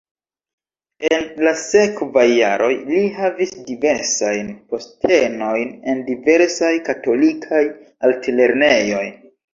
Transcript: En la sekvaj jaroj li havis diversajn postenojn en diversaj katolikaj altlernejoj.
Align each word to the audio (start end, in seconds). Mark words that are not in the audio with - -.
En 1.09 1.25
la 1.47 1.51
sekvaj 1.63 2.23
jaroj 2.29 2.69
li 2.87 3.03
havis 3.17 3.53
diversajn 3.67 4.49
postenojn 4.73 5.77
en 5.95 6.03
diversaj 6.11 6.73
katolikaj 6.91 7.65
altlernejoj. 8.11 9.07